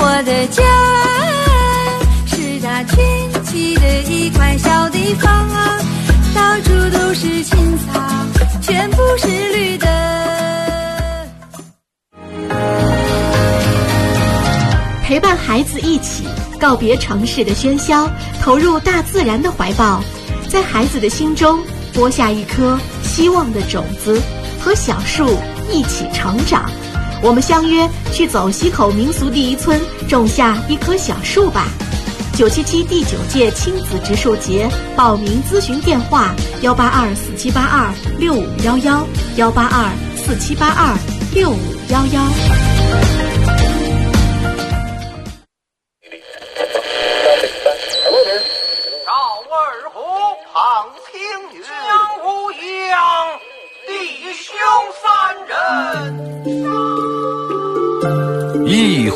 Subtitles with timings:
[0.00, 0.62] 我的家
[2.26, 5.78] 是它圈起的一块小地方啊，
[6.34, 8.00] 到处都是青草，
[8.62, 9.86] 全部是绿的。
[15.02, 16.24] 陪伴孩子一起
[16.60, 18.08] 告别城市的喧嚣，
[18.40, 20.02] 投入大自然的怀抱，
[20.48, 21.58] 在孩子的心中
[21.92, 24.20] 播下一颗希望的种子，
[24.60, 25.38] 和小树
[25.70, 26.70] 一起成长。
[27.22, 31.66] 我们相约去走西口民俗第一村，种下一棵小树吧。
[32.34, 39.04] 九七七第九届亲子植树节报名咨询电话：幺八二四七八二六五幺幺，
[39.36, 40.96] 幺八二四七八二
[41.34, 43.37] 六五幺幺。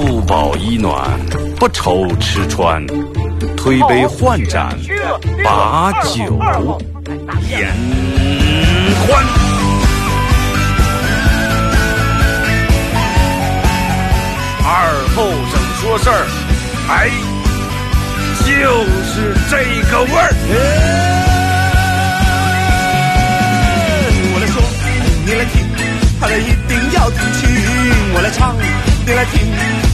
[0.00, 1.18] 腹饱衣暖，
[1.56, 2.86] 不愁吃穿，
[3.56, 4.68] 推杯换盏，
[5.42, 6.38] 把酒
[7.50, 7.74] 言
[9.00, 9.24] 欢。
[14.64, 14.70] 二
[15.16, 16.24] 后生说事儿，
[16.90, 17.10] 哎，
[18.46, 18.46] 就
[19.02, 19.56] 是这
[19.90, 20.30] 个味儿。
[24.32, 24.62] 我来说，
[25.26, 25.66] 你来听，
[26.20, 27.50] 他们一定要听清。
[28.14, 28.54] 我来唱，
[29.04, 29.40] 你来听，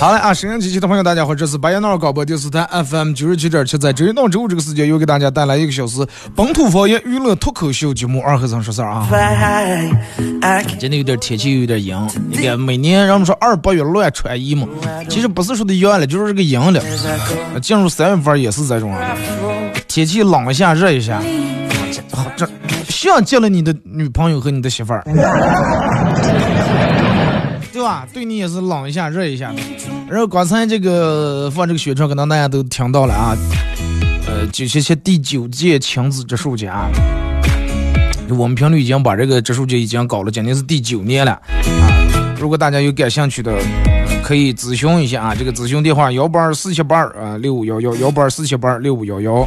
[0.00, 0.32] 好嘞啊！
[0.32, 10.62] 沈阳机器的朋友，大家好，这是白彦淖尔广播电视台 FM 九十七点七，在周一到周五这个时间，又给大家带来一个小时本土方言娱乐脱口秀节目《二和尚说事儿》啊。
[10.78, 11.96] 今天有点天气有点阴，
[12.30, 14.68] 你看每年人们说二八月乱穿衣嘛，
[15.08, 16.80] 其实不是说的阳了，就是这个阴了。
[17.60, 19.16] 进入三月份也是这种啊，
[19.88, 21.20] 天气冷一下热一下，
[22.36, 22.48] 这
[22.88, 25.02] 像见了你的女朋友和你的媳妇儿。
[27.78, 28.04] 对吧？
[28.12, 29.62] 对你也是冷一下，热一下的。
[30.10, 33.36] 然后刚才这个放这个宣传，可能大家都听到了啊。
[34.26, 36.90] 呃，九七七第九届亲子植树节啊，
[38.30, 42.34] 我们频率已经把这个植树节已经搞了，今年是第九年了啊。
[42.40, 43.56] 如果大家有感兴趣的，
[44.24, 45.34] 可以咨询一下啊。
[45.38, 49.46] 这个咨询电话幺八二四七八二啊六五幺幺幺八二四七八二六五幺幺。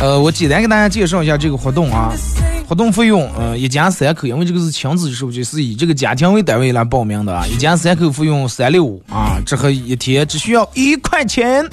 [0.00, 2.12] 呃，我简单给大家介绍一下这个活动啊。
[2.68, 7.46] 活动费用，呃，一家三口，因为这个是亲子植树节，是以这个家庭为单位来报名的啊。
[7.46, 11.64] 一家三口费用三六五啊，这和一天只需要一块钱。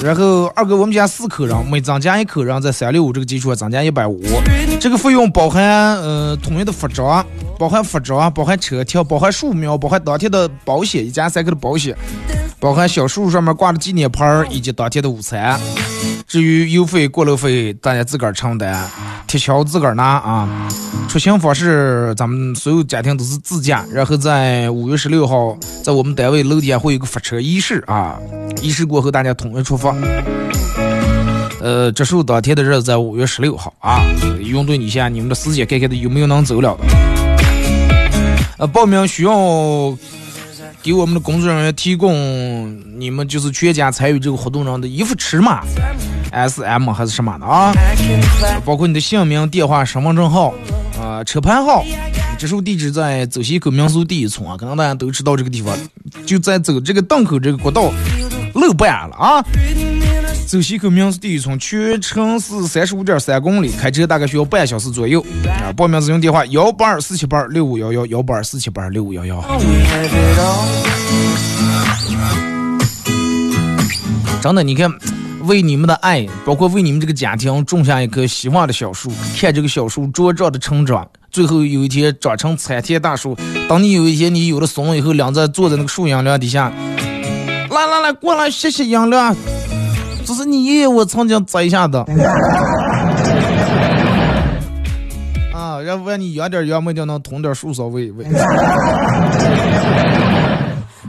[0.00, 4.22] 然后二哥，我们家四口人，每增加一口人，在三六五这个基础上增加一百五。
[4.78, 7.26] 这个费用包含呃统一的服装，
[7.58, 11.96] 包含服装，包含车票，包含树苗，包含当天的保险，一家三口的保险，
[12.60, 15.58] 包含小树上面挂的纪念牌儿以及当天的午餐。
[16.28, 18.78] 至于邮费、过路费，大家自个儿承担，
[19.26, 20.68] 贴条自个儿拿啊。
[21.08, 28.18] 出行方式，咱们所有家庭都是自驾，然后在五月十六号，在我们单位楼底下会有个发车仪式啊。
[28.60, 29.96] 仪式过后，大家统一出发。
[31.62, 34.02] 呃，植树当天的日子在五月十六号啊。
[34.42, 36.84] 用对一下你们的时间，看看的有没有能走了的。
[38.58, 39.32] 呃，报名需要
[40.82, 45.62] 给我们的工作人员提供你们就是全家参与这个活动上的衣服尺码
[46.30, 47.72] ，S M 还是什么的啊？
[48.64, 50.54] 包括你的姓名、电话、身份证号，
[51.00, 51.84] 啊、车牌号。
[52.38, 55.76] 这时候地址在走西口民俗第一村啊，可能大家都知道这个地方，
[56.24, 57.90] 就在走这个档口这个国道
[58.54, 59.44] 路半了啊。
[60.46, 65.20] 走西口民俗第一村，全程是三十五点三公里，开车大概需要半小时左右。
[65.46, 69.44] 啊，报名咨询电话：幺八二四七八六五幺幺，幺八二四七八六五幺幺。
[74.40, 74.88] 真的，你看，
[75.44, 83.36] 为你们的爱，包括为你们这个家庭种下一棵希望的小树，看这个小树茁壮的成长，最后有一天长成参天大树。
[83.68, 86.72] 当你有一天你有了松以后，两在坐在那个树阴凉底下，
[87.70, 89.34] 来来来，过来吸吸阴凉。
[90.24, 92.04] 这是你爷爷我曾经栽下的。
[95.54, 98.24] 啊，要不然你养点杨梅就能捅点树梢喂喂。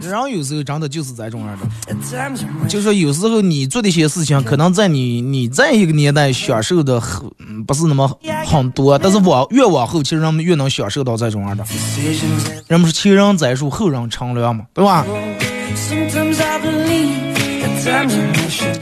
[0.01, 7.29] 人有时候真的就是这种样的，就说有时候你做的一些事情，可能在你你在一个年代享受的很
[7.65, 8.07] 不是那么
[8.47, 11.63] 很多，但是往越往后，其实人们越能享受到这种样的。
[12.67, 15.05] 人们是前人栽树，后人乘凉嘛，对吧？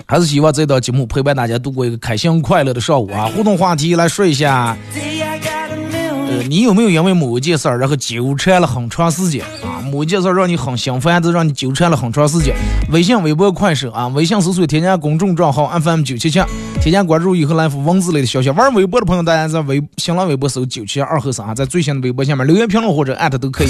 [0.05, 3.29] 还是希望这档节目陪伴大家度过一个开心快乐的上午啊！
[3.35, 9.43] 互动话题来说一下，呃，你有没有因为某一件事儿然后纠缠了很长时间？
[9.91, 12.55] 某一件事让你很心烦，都让你纠缠了很长时间。
[12.91, 16.39] 微信、微博、快手啊，微信搜索添加公众账号 FM 九七七，
[16.81, 18.49] 添加关注以后来复文字类的消息。
[18.51, 23.69] 玩微博的朋友，大家在微新浪微博搜九七二后三啊，在最新的微博下面留言评论或者艾特都可以。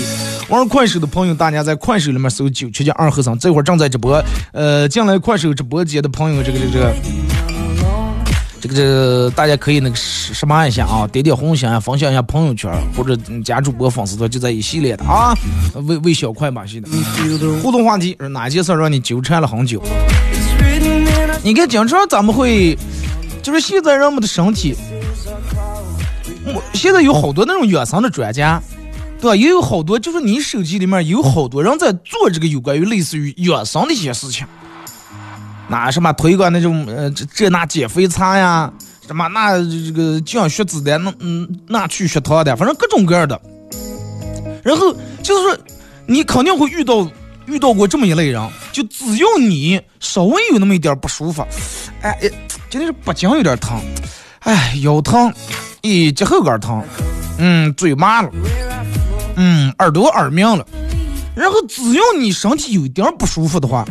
[0.50, 4.24] 玩快手的朋友，大家在快手里面搜九七七二后三，这会儿正在直播。
[4.54, 7.57] 呃，进来快手直播间的朋友，这个这个这个。
[8.60, 15.34] 这个这个大家可以那个什什么一下啊，点点红心啊，分享一下朋友圈或者加主播粉丝团，就在一系列的啊，
[15.86, 16.90] 为为小快把戏的
[17.62, 19.82] 互动话题是哪件事让你纠缠了很久？
[21.44, 22.78] 你看，经常咱们会，
[23.42, 24.76] 就是现在人们的身体，
[26.46, 28.62] 我现在有好多那种养生的专家，
[29.22, 29.36] 对吧？
[29.36, 34.46] 也有好多，就是你手机里面有好多人在做这个有关于类似于养生的一些事情。
[35.70, 38.72] 那什么推广那种呃这这那减肥餐呀，
[39.06, 43.40] 什么那这个降血脂的，那嗯那去血糖的，反正各种各样的。
[44.64, 45.58] 然后就是说，
[46.06, 47.10] 你肯定会遇到
[47.46, 51.42] 遇到过这么一类人，就只要你稍微有那么一点不舒服，
[52.02, 52.30] 哎哎，
[52.70, 53.78] 今天是脖颈有点疼，
[54.40, 55.34] 哎腰疼，
[55.82, 56.82] 咦肩后跟疼，
[57.38, 58.30] 嗯嘴麻了，
[59.36, 60.66] 嗯耳朵耳鸣了，
[61.36, 63.86] 然后只要你身体有一点不舒服的话，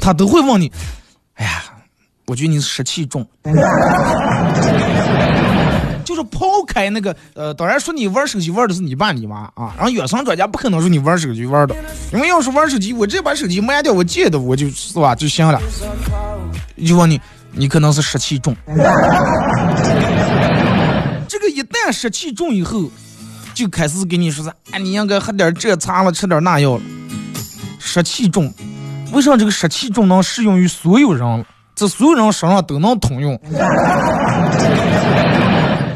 [0.00, 0.70] 他都会问你。
[1.34, 1.64] 哎呀，
[2.26, 3.26] 我觉得你湿气重，
[6.04, 11.74] 就是抛开那个呃，当然说你玩手机玩的是你爸你妈啊，然后养生专家不可能说你玩手机玩的，
[12.12, 15.60] 因为要是玩手机，我直接把手机卖掉，我借的我就是吧就行了。
[16.86, 17.20] 就问你，
[17.52, 18.54] 你可能是湿气重，
[21.28, 22.90] 这个一旦湿气重以后，
[23.54, 26.82] 就开始给你说是，哎，你应该喝点这茶了，吃点那药了，
[27.78, 28.52] 湿气重。
[29.14, 31.44] 为啥这个湿气重能适用于所有人？
[31.74, 33.40] 这所有人身上都能通用。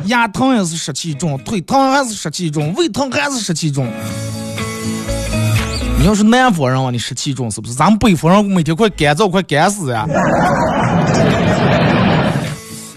[0.07, 3.87] 牙疼也是湿气重，腿疼还是湿气重，胃疼还是湿气重。
[5.99, 7.75] 你要是南方人啊，你湿气重是不是？
[7.75, 10.07] 咱们北方人每天快干燥，快干死呀！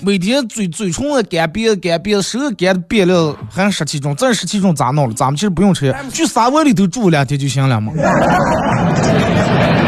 [0.04, 5.14] 每天嘴嘴唇干瘪干瘪，手干的瘪了，还湿气重，这湿气重咋弄了？
[5.14, 7.92] 咱们其实不用吃，去沙窝里头住两天就行了嘛。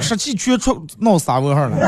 [0.00, 1.78] 湿气全出闹沙窝上了，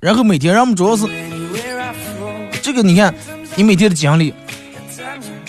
[0.00, 1.04] 然后每天让我们主要是
[2.62, 3.12] 这个，你看
[3.56, 4.32] 你每天的奖励，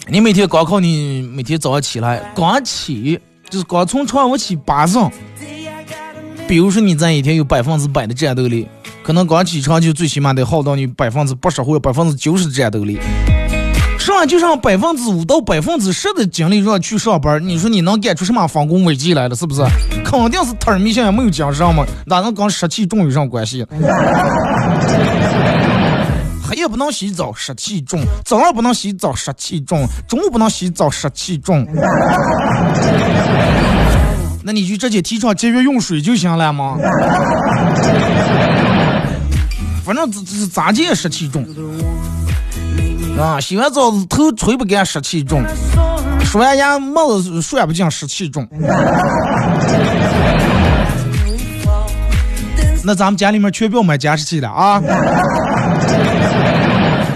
[0.07, 5.11] 你每天光靠你每天早上起来刚起，就是刚从床上起八上，
[6.47, 8.67] 比如说你这一天有百分之百的战斗力，
[9.03, 12.99] 可能刚起床就最起码得耗到你百分之八十或者百分之九十的战斗力。
[14.01, 19.35] 上就上百分之五到百分之十的精力让去上班，你说你能干出什么丰功伟绩来了？
[19.35, 19.61] 是不是？
[20.03, 23.63] 肯定是特儿迷信也没有精神嘛，哪能跟湿气重有啥关系？
[26.43, 31.65] 黑夜不能洗澡，湿气重；早上不能洗澡，湿气重；中午不能洗澡，湿气重。
[34.43, 36.75] 那你就直接提倡节约用水就行了吗？
[39.85, 41.45] 反正这这咋也湿气重。
[43.21, 45.43] 啊，洗完澡头吹不干，湿气重；
[46.25, 48.47] 刷完牙帽子甩不净，湿气重。
[52.83, 54.81] 那咱们家里面全不要买加湿器了啊！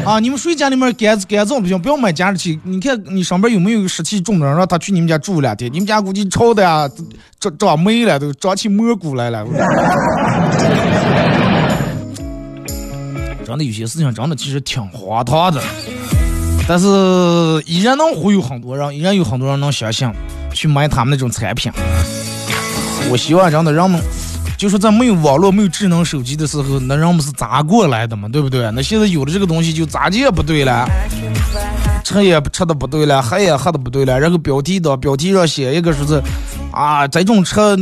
[0.05, 2.59] 啊，你们谁家里面干干燥不行，不要买加湿器。
[2.63, 6.87] 你看你上边有没有湿气重的，让他去你们家住两天，你们家估计臭的呀，
[7.39, 9.43] 长长霉了，都长起蘑菇来了。
[13.43, 15.61] 真的有些事情真的其实挺荒唐的，
[16.67, 16.87] 但是
[17.65, 20.09] 依然能忽悠很多人，依然有很多人能相信
[20.51, 21.71] 去买他们那种产品。
[23.11, 24.01] 我希望真的人们，
[24.57, 28.27] 就是在没有网络、没有智能手机的时候，那人们是咋过来的嘛？
[28.27, 28.71] 对不对？
[28.71, 30.89] 那现在有了这个东西，就咋地也不对了，
[32.03, 34.19] 吃也吃的不对了，喝也喝的不对了。
[34.19, 36.19] 然后标题的标题上写一个说是
[36.71, 37.77] 啊，这种车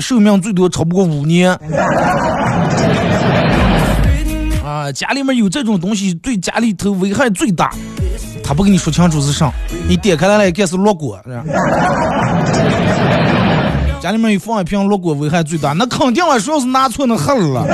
[0.00, 1.56] 寿命最多超不过五年。
[4.82, 7.72] 啊，家里面有这种东西，对家里头危害最大。
[8.42, 9.52] 他不跟你说清楚是啥，
[9.86, 11.44] 你点开来了一看是烙锅，是吧？
[14.02, 17.60] 家里面有放一瓶烙锅，危害最大，那肯定了，主要是拿错那狠了。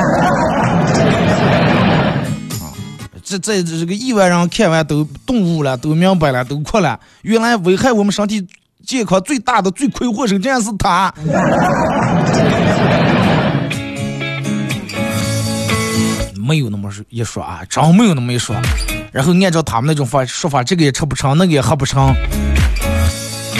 [2.60, 2.68] 啊，
[3.24, 7.00] 这这这个亿万人看完都顿悟了，都明白了，都哭了。
[7.22, 8.46] 原来危害我们身体
[8.84, 11.10] 健康最大的罪魁祸首，竟然是他。
[17.10, 18.54] 一说啊，真没有那么一说。
[19.12, 22.14] 然后按照他们那种法说法，这个也吃不成，那个也喝不成。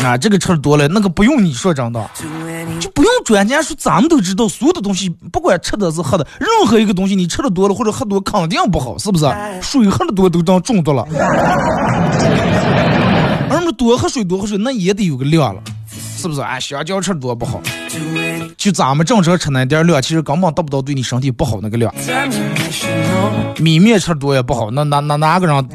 [0.05, 2.11] 啊，这个吃的多了，那个不用你说真的，
[2.78, 9.26] 就不用专家说，咱们都知道，所有的东西不管吃的是喝的，任何一个东西你吃的多了或者喝多，肯定不好，是不是？
[9.61, 11.05] 水喝的多都当中毒了，
[13.50, 15.61] 而么多喝水多喝水，那也得有个量了，
[16.18, 16.40] 是不是？
[16.40, 17.62] 啊，香蕉吃多不好，
[18.56, 21.94] 就咱们正常吃那点量，其实根本达不到对你身体不好那个量。
[23.58, 25.68] 米面吃多也不好，那哪哪哪个人？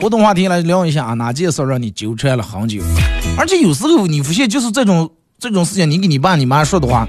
[0.00, 2.80] 互动话题来聊一下啊，哪件事让你纠缠了很久？
[3.36, 7.06] 而且有时候你发现，就是这种这种事情，你给你爸你妈说的话，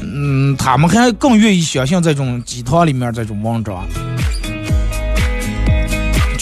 [0.00, 3.86] 嗯，他们还更愿意相信这种鸡汤里面这种文章。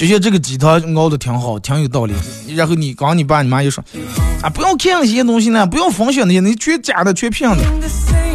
[0.00, 2.14] 就像这个鸡汤熬的挺好，挺有道理。
[2.56, 3.84] 然后你刚你爸你妈又说，
[4.42, 7.62] 啊，不要看那些东西呢，不要分享那些，那全假的，全骗的。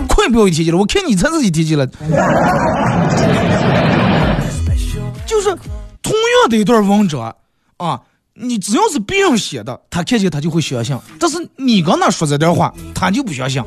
[0.07, 1.87] 快不要提起了，我看你才是一提起了。
[5.25, 5.49] 就是
[6.03, 7.35] 同样的一段文章。
[7.77, 7.99] 啊，
[8.35, 13.59] 你只要是别人写的，他看见他就会相信；但是你跟他说这点话，他就不相信，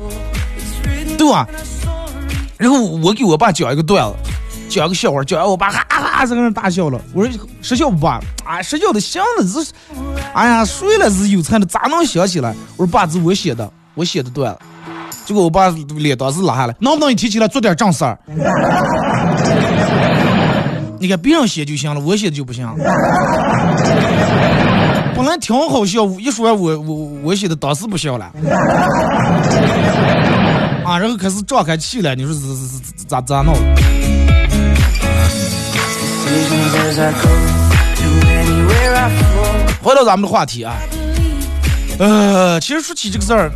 [1.17, 1.45] 对吧？
[2.57, 4.15] 然后我给我爸讲一个段子，
[4.69, 7.01] 讲个笑话，讲完我爸哈哈在那大笑了。
[7.11, 8.21] 我说实笑不爸？
[8.45, 9.71] 啊，实笑的行了，是，
[10.33, 12.55] 哎呀，睡了是有才的，咋能想起来？
[12.77, 14.59] 我说爸，这我写的，我写的段子。
[15.25, 18.17] 结果我爸脸当时拉下来，能不能一提起来做点正事儿？
[20.99, 22.67] 你看别人写就行了，我写的就不行。
[25.15, 28.25] 本来挺好笑，一说我我我写的当时不笑了。
[30.85, 33.53] 啊，然后开始胀开气了，你说是是是咋咋弄？
[39.81, 40.75] 回到咱们的话题啊，
[41.97, 43.51] 呃，其实说起这个事儿，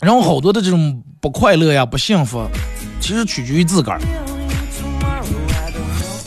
[0.00, 2.46] 人好多的这种不快乐呀、不幸福，
[3.00, 4.00] 其实取决于自个儿。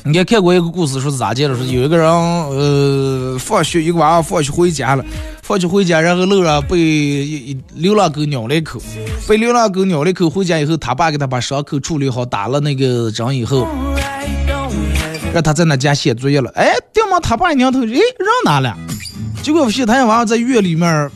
[0.04, 1.56] 你看看过一个故事，说是咋介的？
[1.56, 5.06] 说有一个人，呃，放学一个娃娃放学回家了，
[5.42, 8.82] 放学回家，然后路上被流浪狗咬了一口，
[9.28, 13.68] 被流浪狗咬了一口，回家以后，他爸给他把伤口处理好，打了那个针以后，
[15.34, 16.52] 让他在那家写作业了。
[16.56, 18.00] 哎，掉嘛，他爸一扭头，哎，人
[18.44, 18.78] 哪了？
[19.42, 21.10] 结果发现他家娃娃在院里面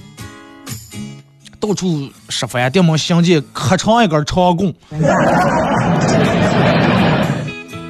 [1.60, 4.74] 到处拾翻，掉嘛，相见可长一根长棍。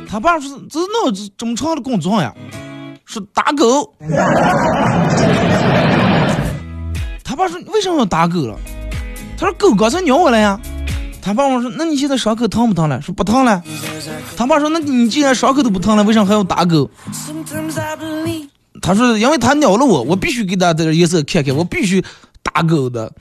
[0.09, 2.33] 他爸说：“这是弄这么长的工作呀？
[3.05, 3.93] 是打狗。”
[7.23, 8.57] 他爸说：“为什么要打狗了？”
[9.37, 10.57] 他说：“狗刚才咬我了呀。”
[11.25, 13.59] 他爸我说：“那你现在伤口疼不疼了？”说：“不疼了。”
[14.37, 16.87] 他爸说：“那你既然伤口都不疼了，为什么还要打狗？”
[18.79, 21.99] 他说：“因为他咬了我，我必须给他这个颜色看看，我必须
[22.43, 23.11] 打狗的。”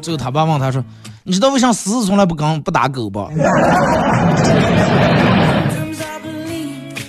[0.00, 0.80] 最后他爸问他说。
[1.26, 3.26] 你知道为啥狮子从来不跟不打狗不？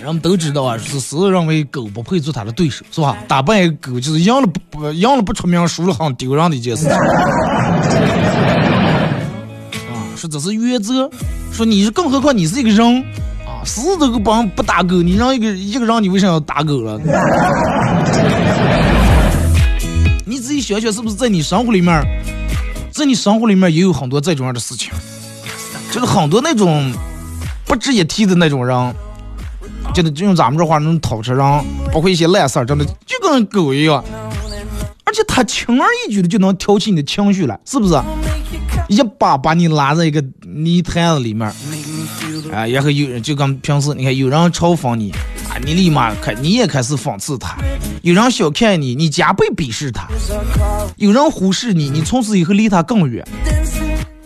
[0.06, 3.18] 人们都知道啊，是狮子认为狗不配做他的对手，是吧？
[3.28, 6.92] 打败狗就是赢了不不赢了不出名，输了很丢人的一件事情。
[6.94, 7.02] 啊，
[10.16, 11.10] 说这是原则，
[11.52, 13.04] 说你是更何况你是一个人
[13.48, 17.00] 啊，狮子都不不打狗，你让一个一个人你为啥要打狗了？
[20.24, 22.06] 你自己想想，是不是在你生活里面？
[22.92, 24.92] 在你生活里面也有很多这种样的事情，
[25.90, 26.94] 就是很多那种
[27.66, 28.96] 不值一提的那种人，
[29.96, 31.40] 真的就用咱们这话那种讨吃人，
[31.94, 34.04] 包括一些烂事儿，真的就跟狗一样，
[35.06, 37.98] 而且他轻而易举的就能挑起你的情绪来，是不是？
[38.90, 41.48] 一把把你拉在一个泥潭子里面，
[42.52, 45.12] 啊，然后有人就跟平时你看有人嘲讽你，
[45.50, 47.56] 啊，你立马开你也开始讽刺他；
[48.02, 50.04] 有人小看你，你加倍鄙视他；
[50.98, 53.25] 有人忽视你，你从此以后离他更远。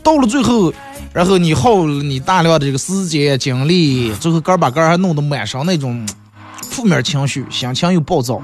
[0.02, 0.74] 到了最后，
[1.12, 6.06] 然后你耗了你大量的这个时间精力，最后个儿把个儿还弄得满身那种
[6.62, 8.42] 负面情绪，心情又暴躁。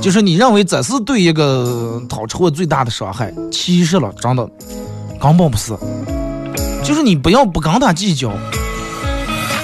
[0.00, 4.48] 就是你认为这是对一个讨吃货最大的伤害，其实了，真的
[5.20, 5.76] 根本不是。
[6.82, 8.32] 就是你不要不跟他计较，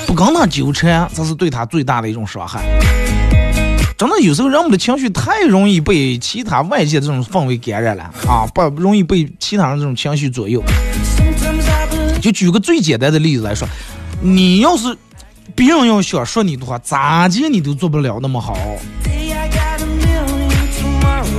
[0.06, 2.62] 不跟他纠缠，这是对他最大的一种伤害。
[3.96, 10.62] 真的有时候人们的情绪太容易被其他外界这种氛围感染了啊，不容易被其他人这种情绪左右。
[12.20, 13.68] 就举个最简单的例子来说，
[14.20, 14.96] 你要是
[15.54, 18.56] 别人要想说你的话，咋接你都做不了那么好。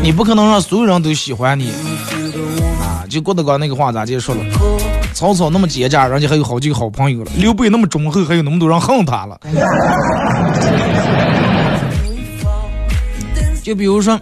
[0.02, 1.72] 你不可能让所有人都喜欢你
[2.82, 3.04] 啊！
[3.10, 4.42] 就郭德纲那个话咋接说了？
[5.14, 9.38] 曹操那么奸诈，人家还有好几个好朋友了；刘备那么忠厚，还有那么多人恨他了。
[13.64, 14.18] 就比如说，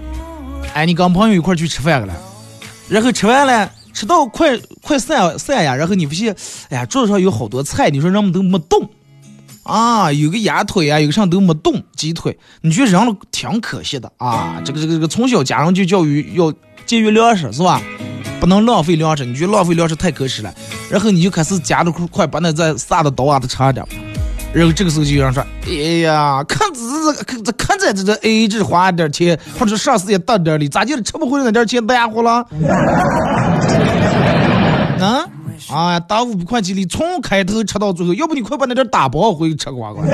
[0.74, 2.14] 哎，你跟朋友一块去吃饭去了，
[2.90, 6.36] 然后吃完了，吃到快快散散呀，然后你发现，
[6.70, 8.88] 哎呀，桌子上有好多菜，你说人们都没动。
[9.64, 14.62] 啊，有个鸭腿啊，有个啥都没动，鸡腿，你觉得扔了挺可惜的啊？
[14.64, 16.54] 这个这个这个，从小家人就教育要
[16.86, 17.82] 节约粮食是吧？
[18.40, 20.54] 不能浪费粮食，你觉得浪费粮食太可惜了，
[20.88, 23.84] 然后你就开始夹的快，把那再撒的刀啊的长点，
[24.54, 25.72] 然后这个时候就有人说，哎
[26.02, 32.46] 呀，看这这看这看在这这 A A 制花点钱，或者上司也大点哩，咋就吃不回来那点钱白花了？
[35.00, 35.26] 啊？
[35.72, 40.06] 哎呀，打五百块钱里，从开头吃到最后，要不你快把那点打包回去吃光光。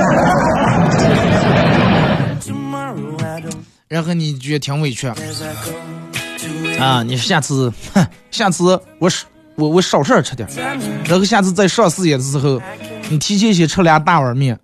[3.88, 5.06] 然后你觉得挺委屈
[6.78, 7.02] 啊？
[7.02, 10.48] 你下次，哼，下次我少我我少事儿吃点，
[11.06, 12.60] 然后下次再上事业的时候，
[13.10, 14.58] 你提前先吃俩大碗面。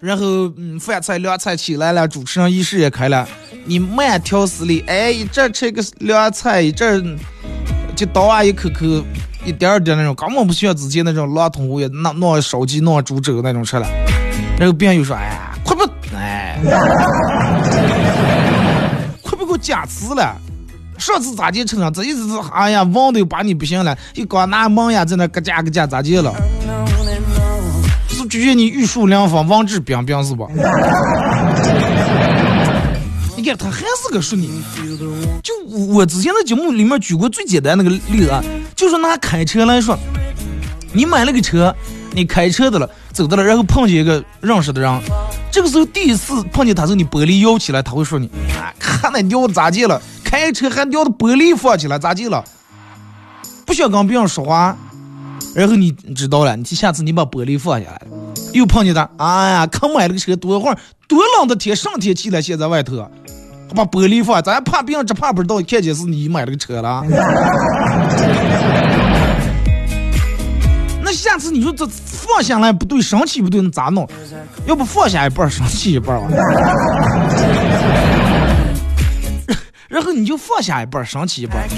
[0.00, 0.24] 然后，
[0.56, 3.26] 嗯，饭菜凉菜起来了，主持人仪式也开了，
[3.64, 7.18] 你慢条斯理，哎，一阵吃个凉菜，一阵。
[7.96, 8.86] 就倒啊，一口口，
[9.44, 13.84] 一点点那种，根本不需要自己那种狼吞虎咽，弄弄烧鸡、弄猪肘那种吃了。
[14.56, 15.82] 然后别人又说：“哎呀，快不，
[16.14, 16.60] 哎，
[19.20, 20.36] 快不给我加词了！
[20.96, 26.32] 上次咋地吃上，这一次哎呀，忘都把你不行了，又光拿门呀在那咯架咯架咋地了？
[28.36, 30.46] 是觉得你玉树临风、王质彬彬是吧？”
[33.36, 34.48] 你看他还是个淑女，
[35.42, 35.54] 就
[35.94, 38.42] 我之前在节目里面举过最简单那个例子啊，
[38.74, 39.96] 就是拿开车来说，
[40.92, 41.72] 你买了个车，
[42.12, 45.00] 你开车的了，走的了，然后碰见一个认识的人，
[45.52, 48.28] 这个时候第一次碰见他时候，你玻璃摇起来，他会说你
[48.60, 50.02] 啊，看那尿的咋地了？
[50.24, 52.44] 开车还尿的玻璃放起来咋地了？
[53.64, 54.76] 不想跟别人说话，
[55.54, 58.00] 然后你知道了，你下次你把玻璃放下来，
[58.52, 63.08] 又碰见他，哎呀，刚买了个车，多会儿多冷的天，上天气了，现在外头。
[63.74, 67.02] 把玻璃放，咱怕别人只怕不知道，看见是你买了个车了。
[71.02, 74.08] 那下次你说这放下来不对，生气不对，那咋弄？
[74.66, 76.28] 要不放下一半，生气一半吧。
[79.88, 81.68] 然后你就放下一半，生气一半。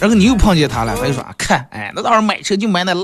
[0.00, 2.94] 然后你又碰见他了，他就说：“看，哎，那到时候买车就买那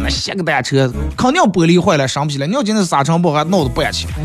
[0.00, 2.46] 那些个单车，肯定玻璃坏了，伤不起来。
[2.46, 4.06] 你要今天沙尘暴还闹得不安去。”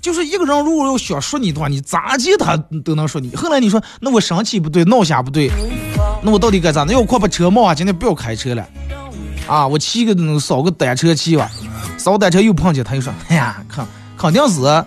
[0.00, 3.34] 就是一个人，如果要想说你的话，你咋接他都能说你。
[3.36, 5.50] 后来你说，那我生气不对，闹下不对，
[6.22, 6.82] 那我到底该咋？
[6.84, 7.74] 那要快把车冒啊！
[7.74, 8.66] 今天不要开车了，
[9.46, 11.50] 啊，我骑个扫个单车骑吧，
[11.98, 14.84] 扫单车又碰见他，又说，哎呀，肯肯定是，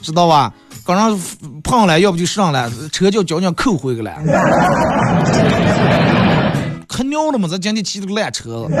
[0.00, 0.52] 知道吧？
[0.84, 1.18] 刚上
[1.62, 4.12] 碰了，要不就上来，车叫交警扣回去了。
[6.86, 7.48] 可尿了嘛？
[7.48, 8.74] 咱今天骑了个烂车子。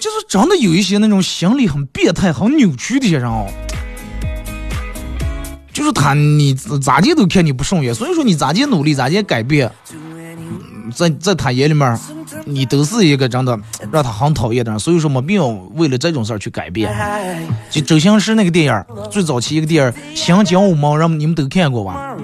[0.00, 0.16] 就是。
[0.28, 3.48] 真的有一些那种心理很变态、很扭曲的些人哦，
[5.72, 9.68] 就是他，你咋地都看你不顺眼，所以说你咋地努力，咋地改变，
[10.94, 11.98] 在在他眼里面，
[12.44, 13.58] 你都是一个真的
[13.92, 16.92] 让他很讨厌的人，所以说没必要为了这种事儿去改变。
[17.70, 22.16] 就周星驰那个电影，最早期一个电影《新精武门》，让你们都看过吧？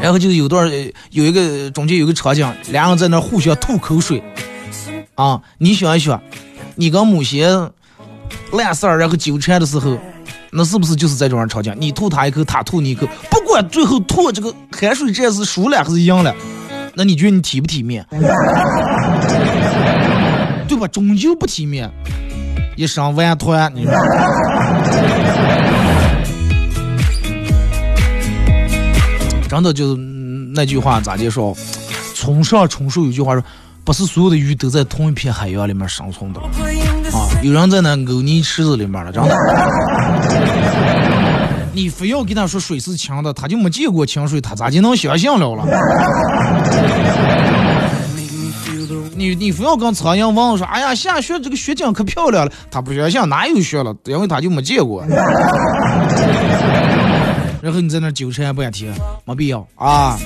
[0.00, 0.70] 然后就是有段
[1.10, 4.22] 有一个中间有个场景，两人在那互相吐口水，
[5.14, 6.20] 啊，你想一想。
[6.76, 7.48] 你跟某些
[8.50, 9.96] 烂事儿然后纠缠的时候，
[10.50, 11.72] 那是不是就是这种人吵架？
[11.78, 16.34] 你吐他一口，他吐你一口，不管最后吐这个汗水战是输了还是赢了，
[16.94, 18.04] 那你觉得你体不体面？
[20.68, 20.88] 对吧？
[20.88, 21.90] 终究不体面，
[22.76, 23.92] 一生万团，你说。
[29.48, 29.96] 真的就
[30.52, 31.54] 那句话咋介绍？
[32.14, 33.44] 从上重述有句话说
[33.84, 36.48] ：“不是所有的鱼都在同一片海洋里面生存的啊，
[37.42, 39.36] 有人在那藕泥池子里面了。”真的，
[41.72, 45.64] 你非要跟他说水是清的，他就没见过清水，他咋就能相信了了？
[49.16, 53.94] 你你非要跟苍蝇问说，哎呀，下雪这个雪景可漂亮了，他不相信，哪有雪了？
[54.06, 55.04] 因为他就没见过。
[57.62, 58.92] 然后你在那纠缠半天，
[59.24, 60.18] 没必要啊。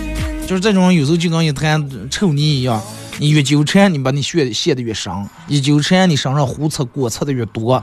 [0.47, 2.83] 就是这种有时候就跟一滩臭泥一样，
[3.19, 5.13] 你越纠缠，你把你血陷的越深；
[5.47, 7.75] 一纠缠，你身上胡扯过扯的越多。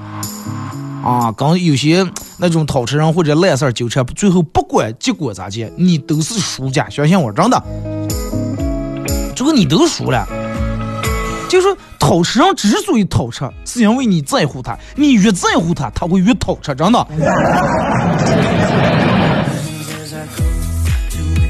[1.04, 2.04] 啊，跟有些
[2.38, 6.90] 那种讨吃人或者烂事儿纠缠，最后不管结果咋地，你都是输家。
[6.90, 7.64] 相信我，真的，
[9.36, 10.28] 这个你都输了。
[11.56, 17.08] 就是讨吃人之所以讨吃，是因为你在乎他，你越在乎他，他会越讨吃，真的。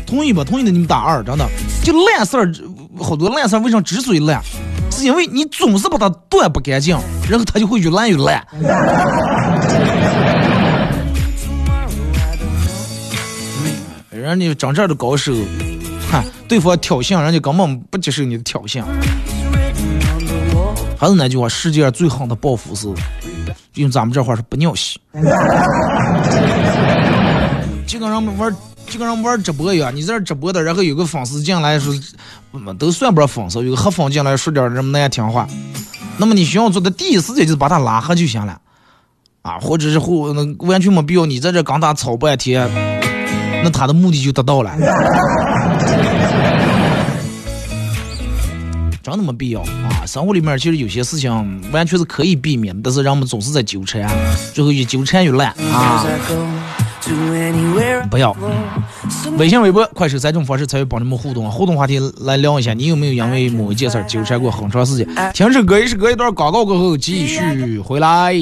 [0.06, 0.44] 同意吧？
[0.44, 1.50] 同意的你们打二，真的。
[1.84, 2.54] 就烂事儿，
[3.04, 4.40] 好多烂事儿为什么之所以烂，
[4.92, 6.96] 是因为你总是把它断不干净，
[7.28, 8.46] 然后它就会越烂越烂。
[14.12, 15.34] 人家真正的高手，
[16.12, 18.84] 哈，对方挑衅，人家根本不接受你的挑衅。
[20.98, 22.88] 还是那句话，世界上最狠的报复是，
[23.76, 25.00] 用咱们这话是不鸟戏。
[27.86, 28.56] 就跟人们玩，
[28.88, 31.94] 就跟人玩直播一样，你在这直播的，然后有个粉丝进来说，
[32.80, 35.48] 都算不上粉丝，有个黑粉进来说点什么难听话，
[36.18, 38.60] 那么你需要做的第一时间就是把他拉黑就行了，
[39.44, 42.68] 啊，或者是或那完全没必要你在这跟他吵半天，
[43.64, 44.72] 那他的目的就达到了。
[49.06, 50.02] 真的没必要啊！
[50.08, 51.32] 生活里面其实有些事情
[51.72, 54.10] 完全是可以避免，但是人们总是在纠缠，
[54.52, 56.04] 最后越纠缠越烂啊！
[58.10, 58.36] 不要。
[59.38, 65.08] 微信、微博、快手三种方式参与帮你们互动，互动话题来聊一下，你有没有因为某一件事纠缠过很长时间？
[65.36, 68.34] 停止歌一是隔一段广告过后继续回来。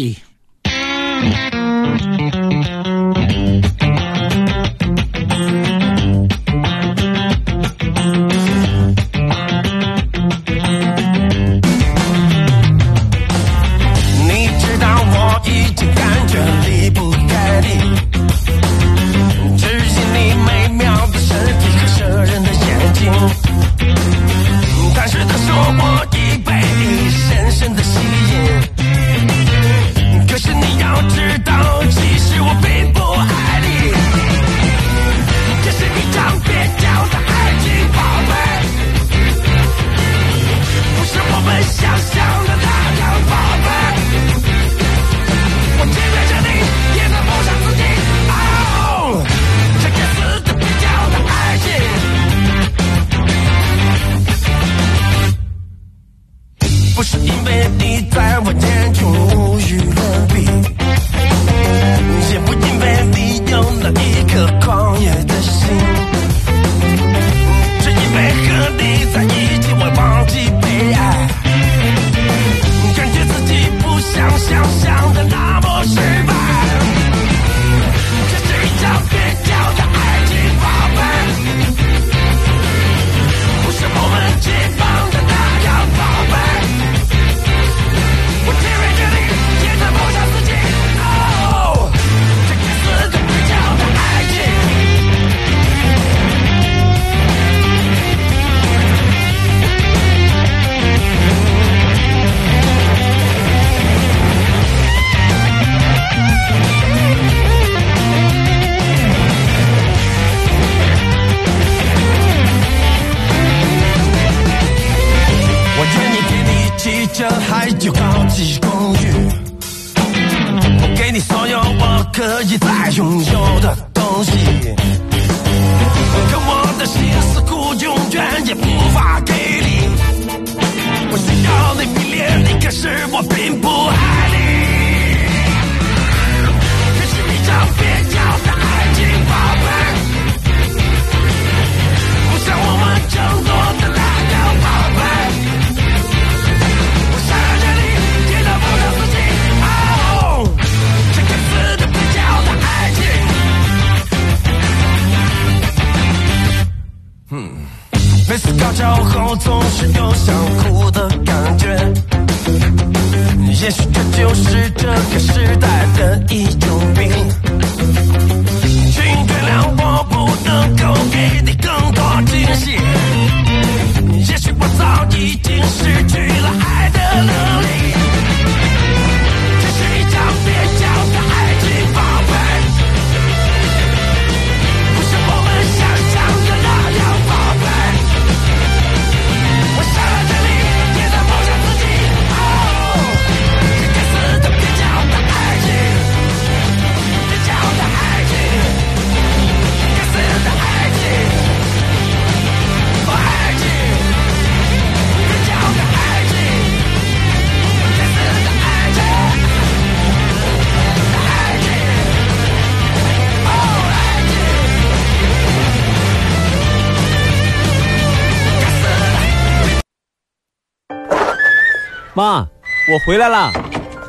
[222.14, 222.48] 妈，
[222.92, 223.52] 我回来了。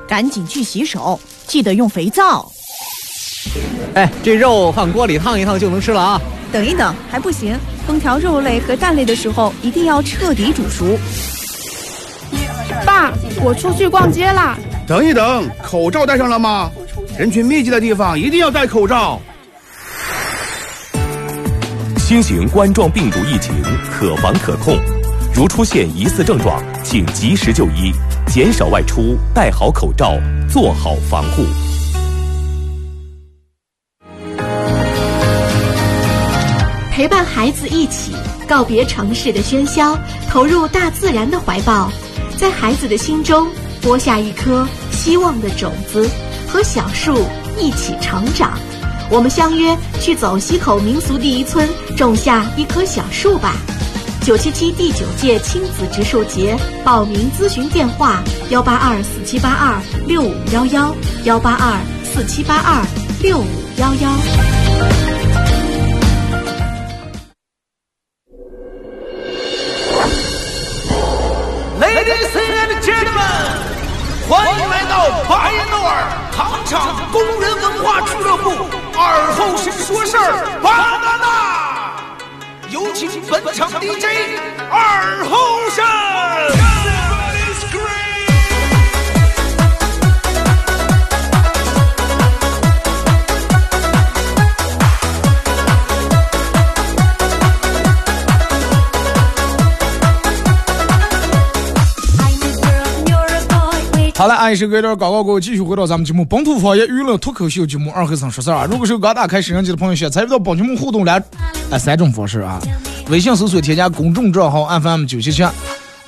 [0.06, 2.50] 赶紧去洗手，记得用肥皂。
[3.94, 6.20] 哎，这肉放锅里烫一烫就能吃了啊。
[6.52, 10.98] 等一等，还不行，烹调肉类和蛋类的时候一定要彻底煮熟。
[12.84, 13.12] 爸，
[13.42, 14.58] 我出去逛街啦。
[14.86, 16.70] 等一等，口罩戴上了吗？
[17.18, 19.18] 人群密集的地方一定要戴口罩。
[21.96, 23.54] 新型冠状病毒疫情
[23.90, 24.78] 可防可控，
[25.34, 27.90] 如出现疑似症状，请及时就医，
[28.26, 30.12] 减少外出，戴好口罩，
[30.48, 31.42] 做好防护。
[36.92, 38.12] 陪伴孩子一起
[38.46, 39.98] 告别城市的喧嚣，
[40.30, 41.90] 投入大自然的怀抱，
[42.36, 43.48] 在孩子的心中
[43.80, 46.08] 播下一颗希望的种子，
[46.46, 47.26] 和小树
[47.58, 48.56] 一起成长。
[49.10, 51.66] 我们相约去走西口民俗第一村，
[51.96, 53.54] 种下一棵小树吧。
[54.24, 62.82] 九七七第九届亲子植树节报名咨询电话：幺八二四七八二六五幺幺，幺八二四七八二
[63.20, 63.44] 六五
[63.76, 65.13] 幺幺。
[104.54, 108.68] 好了，按时隔一段广告过后，继续回到咱们节目本土方言娱乐脱口秀节目二和尚说事儿啊。
[108.70, 111.20] 如果是刚打开摄像机的朋友，想参与到本节目互动来，
[111.72, 112.60] 啊三种方式啊。
[113.08, 115.44] 微信搜索添加公众账号 FM 九七七，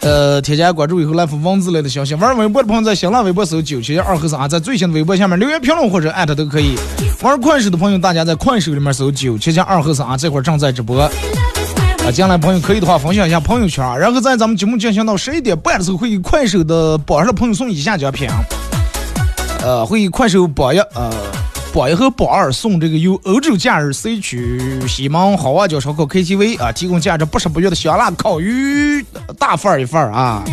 [0.00, 2.14] 呃，添加关注以后来发文字类的消息。
[2.14, 6.76] 玩微博的朋友在新浪微博搜九七七二和尚啊，在最新的微博下面留言评论或者艾特都可以。
[7.22, 11.11] 玩快手的朋友，大家在快手里面搜九七七二和尚啊，这会儿正在直播。
[12.07, 18.31] 啊，进来朋友可以的话分享一下朋友圈啊，然后在咱们节目进行到十一点半的时候，会给快手的榜上的朋友送以下奖品，
[19.61, 21.11] 呃，会给快手榜一呃
[21.75, 29.05] 榜一和榜二送这个由欧洲假日 C 区西门好望角烧烤 KTV 啊提供价值八十八元的香辣烤鱼
[29.37, 30.45] 大份一份儿啊，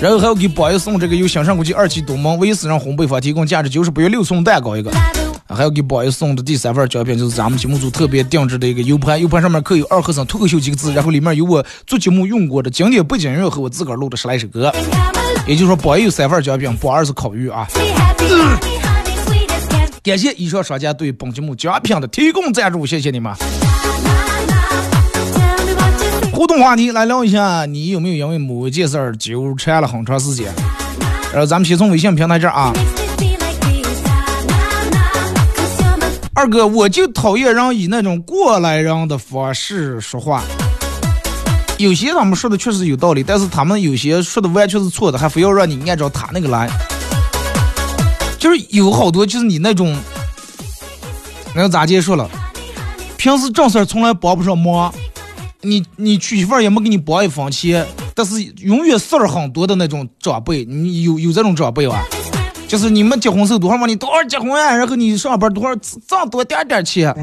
[0.00, 4.90] 然后还要给榜一送这个由兴盛国际二期东门威斯人烘焙坊提供价值九十八元六送蛋糕一个。
[5.54, 14.72] 还要给宝爷送的第三份奖品，就是咱们节目组特别定制的一个 U 盘，U 盘上面刻有“二和尚脱口秀”几个字，然后里面有我做节目用过的经典背景音乐和我自个儿录的十来首歌。
[15.46, 17.66] 也就是说，宝爷有三份奖品，宝二是烤鱼啊。
[20.02, 23.32] 感谢以上商家对本节目奖品的提供赞助，谢谢你们。
[26.32, 30.46] 互动话题来聊一下，你有没有因为某件事儿纠缠了很长时间？
[31.32, 32.72] 然后咱们先从微信平台这儿啊。
[36.40, 40.42] 二哥，我就讨厌人以那种过来人的方式说话。
[41.76, 46.66] 有些他们说的确实有道理，但是他们有些说的完全是错的，还非要让你按照他那个来。
[48.38, 49.94] 就是有好多就是你那种，
[51.54, 52.26] 那咋接说了？
[53.18, 54.90] 平时正事儿从来帮不上忙，
[55.60, 62.02] 你你娶媳妇儿也没给你帮一分钱，但是永远事儿很多的那种长辈，你有有这种长辈吧？
[62.70, 65.74] 就是你们结婚时候多少嘛你多少结婚啊，然后你上班多少
[66.06, 67.12] 挣多点点钱，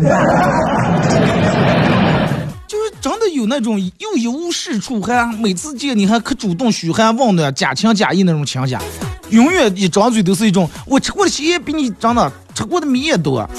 [2.67, 8.77] 就是真的有那种又一无是处，还每次见你还可主动嘘寒问暖，假情假意那种情节，
[9.29, 13.49] 永远一张嘴都是一种我吃过的鞋比你真的吃过的米也多，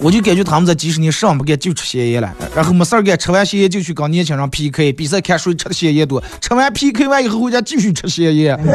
[0.00, 8.58] 我就感觉他们在几十年上不干就吃咸盐了，然后没事儿干吃完咸盐就去跟年轻人 PK 比赛，看谁吃的咸盐多，吃完 PK 完以后回家继续吃咸盐。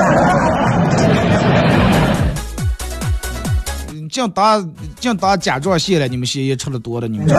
[4.17, 4.59] 净打
[4.99, 7.27] 净打甲状腺了，你们咸盐吃的多了，你们。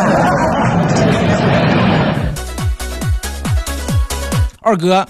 [4.63, 5.05] 二哥，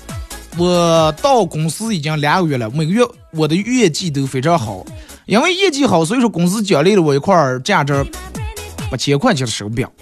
[0.57, 3.03] 我到公司已经两个月了，每个月
[3.35, 4.83] 我的业绩都非常好，
[5.27, 8.03] 因为业绩好，所以说公司奖励了我一块儿价值
[8.91, 9.93] 八千块钱的手表。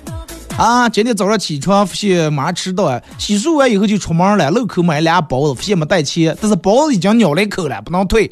[0.57, 8.31] 啊，今天早上起床发现马上迟到啊，洗漱完以后就出门了，路口买俩包子，发现没带钱，但是包子已经咬了一口了，不能退。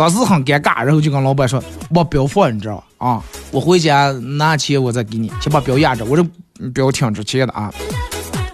[0.00, 3.06] 当时很尴尬，然后就跟老板说：“把表放，你知道吧？
[3.06, 6.06] 啊，我回家拿钱我再给你，先把表压着。
[6.06, 6.24] 我这
[6.70, 7.70] 表挺值钱的啊。”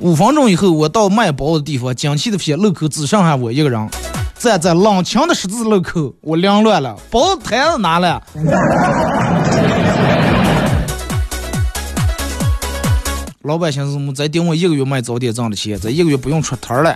[0.03, 3.89] 五分钟以后，我到卖包的地方，惊奇的发现路口只剩下我一个人，
[4.41, 8.21] 站在冷清的十字路口，我凌乱了，包子摊子拿了。
[13.43, 14.13] 老板寻思么？
[14.13, 16.93] 再顶我一个月卖早点挣的钱，这一个月不用出摊儿了。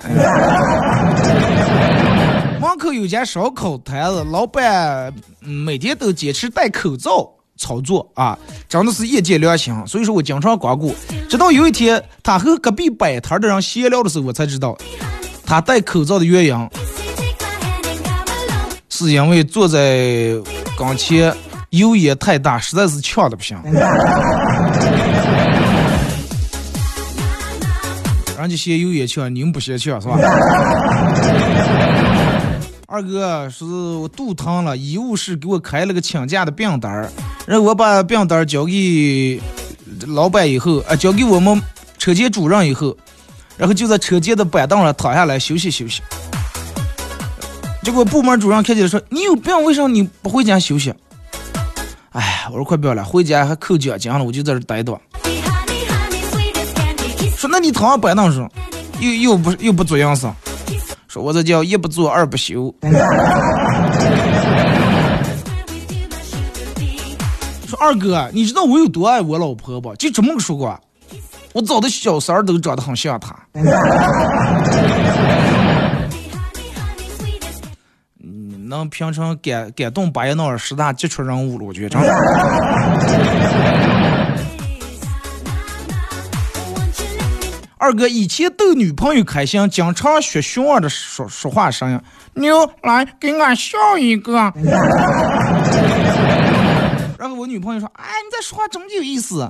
[2.80, 8.38] 门口有家烧烤摊子，老板每天都坚持戴口罩操作啊，
[8.70, 9.74] 真的是业界良心。
[9.86, 10.94] 所以说我经常光顾。
[11.28, 14.74] 直到有一天，他和隔壁摆摊的人闲聊的时候，我才知道
[15.44, 16.70] 他戴口罩的原因，
[18.88, 20.32] 是因为坐在
[20.78, 21.36] 跟前
[21.68, 23.58] 油烟太大，实在是呛的不行。
[28.40, 30.16] 人家嫌油烟呛，你们不嫌呛是吧？
[32.92, 37.08] 二哥是我肚疼了，医务室给我开了个请假的病单儿，
[37.46, 39.40] 然后我把病单儿交给
[40.08, 41.62] 老板以后，啊，交给我们
[41.98, 42.96] 车间主任以后，
[43.56, 46.02] 然后就在车间的板凳上躺下来休息休息。
[47.84, 50.92] 结果部门主任看见说：“你有病，为什么你不回家休息？”
[52.10, 55.00] 哎，我说快不要了，回家还扣奖金了，我就在这待着。
[57.36, 58.50] 说那你躺板凳上，
[58.98, 60.26] 又又不又不做样式。
[61.10, 62.72] 说我这叫一不做二不休。
[67.66, 69.92] 说二哥，你知道我有多爱我老婆不？
[69.96, 70.80] 就这么个说过，
[71.52, 73.34] 我找的小三儿都长得很像她。
[78.22, 82.08] 嗯，能平成感感动巴彦淖尔十大杰出人物了，我觉得真的。
[87.80, 91.98] 二哥以前逗女朋友开心，经常学熊二的说说话声音。
[92.34, 94.34] 妞，来给俺笑一个。
[97.18, 99.48] 然后我女朋友说：“哎，你这说话真有意思。”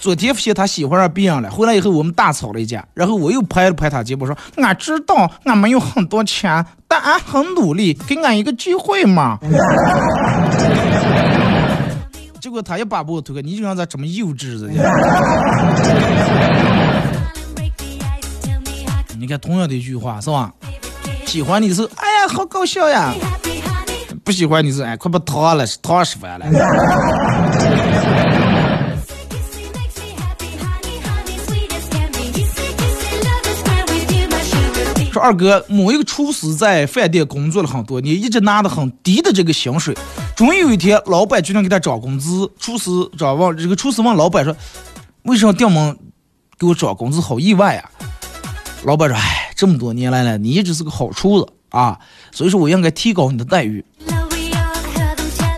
[0.00, 2.84] 昨天发现他喜欢上别人了，回来以后我们大吵了一架。
[2.94, 9.38] 然后我又拍了拍他肩膀说：“俺知道俺没有很多钱，但俺很努力，给俺一个机会嘛。
[12.40, 14.68] ”结果他一把把我推开，你就让他这么幼稚的。
[19.30, 20.52] 看，同样的一句话是吧？
[21.24, 23.14] 喜欢你的时候，哎呀，好搞笑呀！
[24.24, 26.46] 不喜欢你是，哎，快把烫了，烫死完了。
[35.12, 39.96] 说二哥，某一个厨师在饭店工作了很多年，一直拿的很低的这个薪水。
[40.34, 42.50] 终于有一天，老板决定给他涨工资。
[42.58, 44.54] 厨师找问这个厨师问老板说
[45.22, 45.96] ：“为什么店门
[46.58, 47.20] 给我涨工资？
[47.20, 47.90] 好意外啊！”
[48.84, 51.98] 老板说：“哎，这么多年来了，你一直是个好厨子啊，
[52.32, 53.84] 所以说我应该提高你的待遇。”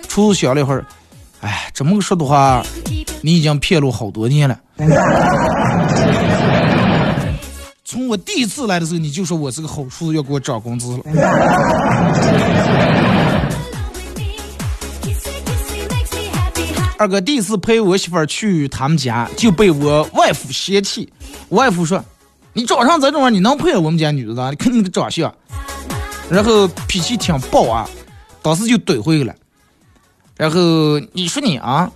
[0.08, 0.84] 厨子想了一会儿，
[1.40, 2.62] 哎，这么个说的话，
[3.22, 4.58] 你已经骗了我好多年了。
[7.84, 11.02] 从我第一次来的时候，你就说我是个好厨子，要给我涨工资了。
[16.98, 21.10] 二哥第一次陪我媳妇儿去他们家，就被我外父嫌弃。
[21.48, 22.04] 我外父说
[22.54, 24.50] ：“你长成这种样，你能配我们家女的？
[24.50, 25.32] 你看你的长相。”
[26.30, 27.88] 然后脾气挺暴啊，
[28.40, 29.34] 当时就怼回去了。
[30.36, 31.90] 然后你说你啊，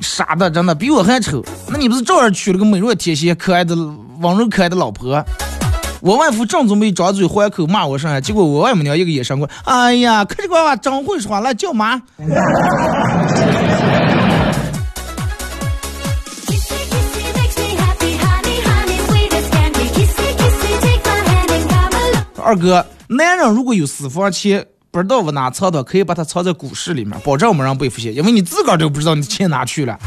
[0.00, 1.44] 傻的，真的比我还丑。
[1.68, 3.76] 那你不是照样娶了个美若天仙、可爱的、
[4.20, 5.22] 温柔可爱的老婆？
[6.00, 12.00] 我外父正准备张嘴还口骂我上，结果我外母娘一个眼神过来，哎呀，可这个娃娃真会说话，来叫妈。
[22.44, 29.98] 二哥，男人如果有私房钱，不知道往哪藏的，可以把它藏在股市里面，保证没人被发现，因为你自个儿都不知道你钱哪去了。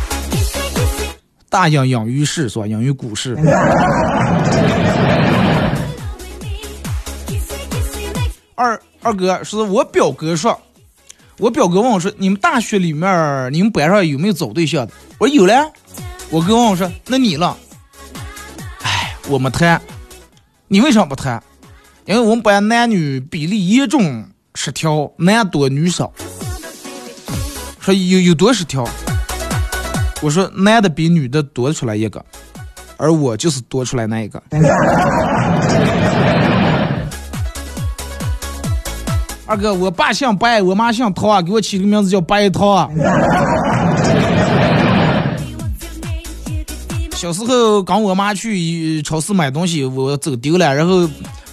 [1.50, 2.68] 大洋养于市，是吧？
[2.68, 3.36] 养于股市。
[8.54, 10.60] 二二哥是我表哥说，
[11.40, 15.72] 我表哥问我说：“你们大学里面，你们班上有没有找对象的？”我说有了。
[16.30, 17.58] 我哥问我说：“那你了？”
[18.84, 19.82] 哎，我没谈。
[20.68, 21.42] 你为什么不谈？
[22.08, 24.24] 因为我们班男女比例严重
[24.56, 26.10] 失调，男多女少。
[27.82, 28.88] 说有有多失调？
[30.22, 32.24] 我说男的比女的多出来一个，
[32.96, 34.42] 而我就是多出来那一个。
[39.46, 42.90] 二哥，我爸姓白，我妈姓陶啊，给我起个名字叫白陶啊。
[47.18, 51.06] 小时候跟我妈去超市买东西，我走丢了，然后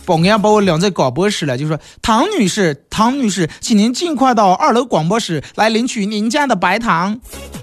[0.05, 7.19] 保安把我领在广播室了，就说：“唐女士，唐女士，请您尽快到二楼广播室来领取您家的白糖。”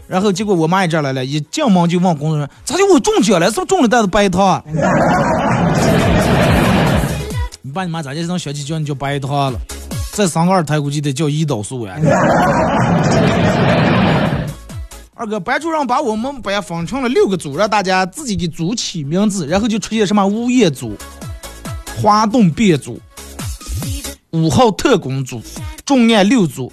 [0.07, 3.45] 然后结果我妈也这来了，一进门就问工作人员：“咋就我中奖了？
[3.49, 4.63] 是不是中了袋子白糖？”
[7.61, 9.59] 你爸你妈咋就让小姐叫你叫白糖了？
[10.13, 11.95] 再生个二胎估计得叫胰岛素呀。
[15.13, 20.97] 二哥，班主任把我们班分成了六个组，让大家自己给组起名字，然后就出现什么物业组、
[21.97, 22.99] 滑动变组、
[24.31, 25.41] 五号特工组、
[25.85, 26.71] 重案六组。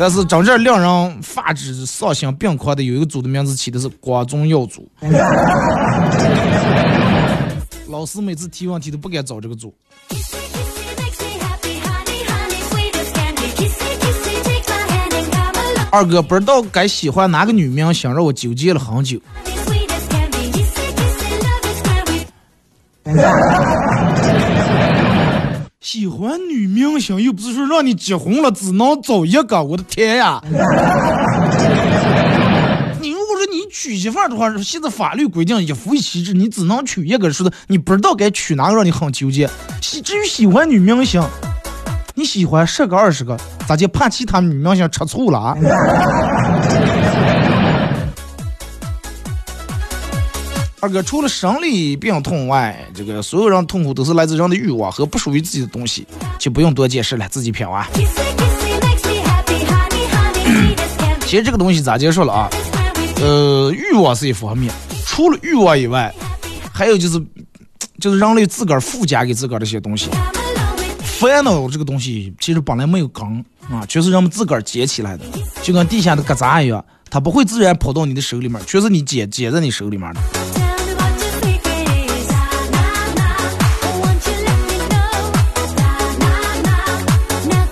[0.00, 4.88] 但是真正令人发指、丧心病狂的有一个组的名字起的是光宗耀祖。
[7.88, 9.74] 老师每次提问题都不敢找这个组。
[15.90, 19.18] 二哥不知道该喜欢哪个女明星，让我纠结了很久。
[25.80, 30.42] 喜欢女明星又不是说让你结婚了只能找一个，我的天呀！
[33.00, 39.48] 你如果说你娶媳妇儿的话，现在法律规定一夫一妻制，你只能娶一个，说的你不知道该娶哪个，让你很纠结。
[39.80, 41.22] 喜至于喜欢女明星，
[42.14, 43.34] 你喜欢十个二十个，
[43.66, 45.56] 咋就怕其他女明星吃醋了啊？
[50.80, 56.06] 二哥，除了生理病痛外，这个所有人痛苦都是来自人的欲望和不属于自己的东西，
[56.38, 57.88] 就不用多解释了，自己品啊。
[61.26, 62.48] 其实这个东西咋结束了啊？
[63.20, 64.72] 呃，欲望是一方面，
[65.04, 66.14] 除了欲望以外，
[66.72, 67.20] 还有就是，
[68.00, 70.08] 就是人类自个儿附加给自个儿的一些东西。
[71.02, 73.26] 烦恼这个东西其实本来没有根
[73.68, 75.24] 啊，全是人们自个儿捡起来的，
[75.60, 80.20] 就跟地下的疙瘩一样，它不会自然跑到你的手里面，全是你捡捡在你手里面的。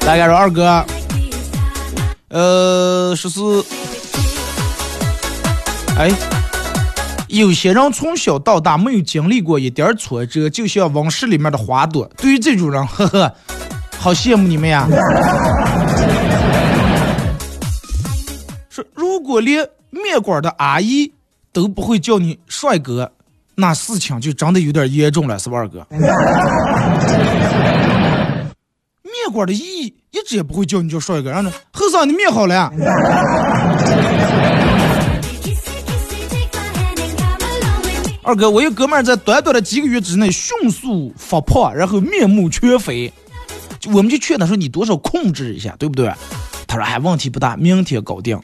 [0.06, 0.86] 大家说二哥，
[2.28, 3.40] 呃，说是，
[5.98, 6.08] 哎，
[7.26, 12.08] 有些人从小到大没有经历过一点挫折，就像温室里面的花朵。
[12.16, 13.34] 对于这种人， 呵呵，
[13.98, 14.86] 好羡慕你们呀。
[18.70, 21.12] 说如果连面馆的阿姨
[21.52, 23.10] 都不会叫你帅哥，
[23.56, 25.84] 那事情就真的有点严重了，是吧，二哥？
[29.26, 32.70] 面馆的意义一直也不会叫你叫帅哥，然后呢，后生你面好了呀。
[38.22, 43.12] 二哥，我一哥们在短短的几个月之内迅速发胖，然后面目全非，
[43.86, 46.08] 我们就劝他说你多少控制一下，对不对？
[46.68, 48.40] 他说哎，问题不大，明天搞定。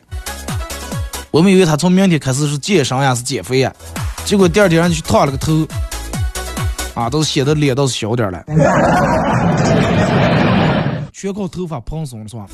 [1.30, 3.72] 我们以为他从明天开始是健身呀，是减肥呀，
[4.24, 5.64] 结果第二天就去烫了个头，
[6.94, 8.42] 啊，都是显得脸倒是小点了。
[11.22, 12.44] 全靠头发蓬松了是吧？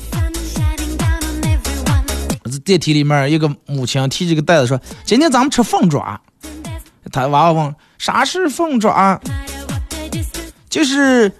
[2.43, 6.21] 这电梯里面一个母亲提着个袋子说：“今天咱们吃凤爪。”
[7.11, 9.19] 他娃娃问：“啥是凤爪？”
[10.69, 11.31] 就是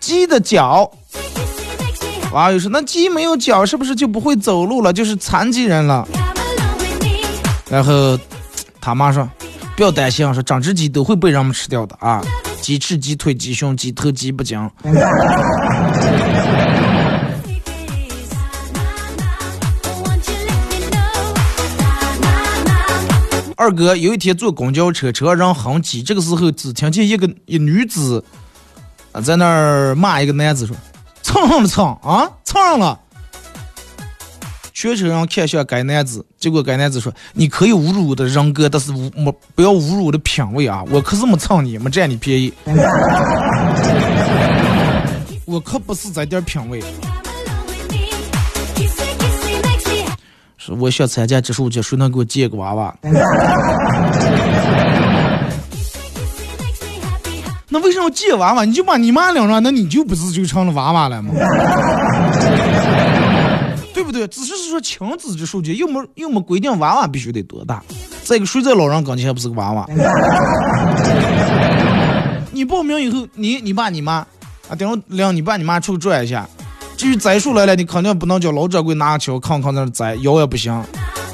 [0.00, 0.90] 鸡的脚。
[2.32, 4.90] 娃娃又说：“那鸡没有脚，是不是就不会走路了？
[4.90, 6.08] 就是残疾人了？”
[7.68, 8.18] 然后
[8.80, 9.28] 他妈说
[9.76, 12.24] ：“不要担心，说整只鸡都会被人们吃掉的啊！
[12.62, 14.58] 鸡翅、鸡腿、鸡胸、鸡头、鸡不精。
[23.60, 28.24] ”二哥有一天坐公交车，车上人很挤，这个时候只听见一个一女子
[29.10, 30.76] 啊在那儿骂一个男子说
[31.22, 32.96] ：“蹭上了蹭啊，蹭上了！”
[34.72, 40.84] 全车人看向该男子，结果该男子说：“你可以侮辱我的人格，但是侮没不要侮辱我的品味啊！
[40.88, 42.52] 我可是没蹭你，没占你便宜，
[45.44, 46.80] 我可不是这点品味。”
[50.74, 52.94] 是我想参加植树节，谁能给我借个娃娃？
[57.70, 58.64] 那为什么借娃娃？
[58.64, 61.32] 你就把你妈领上，那你就不是就成了娃娃了吗？
[63.94, 64.26] 对不对？
[64.28, 67.82] 只是说亲子植树节，又没又没规定娃娃必须得多大。
[68.24, 69.86] 再一个，谁在老人跟前还不是个娃娃？
[72.52, 74.14] 你报名以后，你你爸你妈
[74.68, 76.48] 啊，等会领你爸你妈出去转一下。
[76.98, 80.82] 至于栽树来了，你肯定不能叫老掌柜拿个锹扛扛在那栽，摇也不行，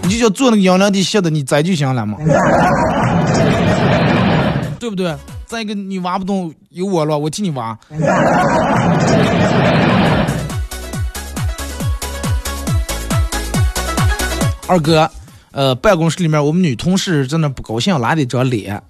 [0.02, 2.18] 你就叫做那个阴凉地斜的，你栽就行了嘛，
[4.78, 5.16] 对不对？
[5.46, 7.78] 再一个，你挖不动，有我了，我替你挖。
[14.68, 15.10] 二哥，
[15.52, 18.82] 呃，办公室里面我们女同事在那不高兴，拉的一张脸，